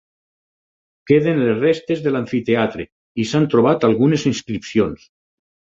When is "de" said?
2.07-2.15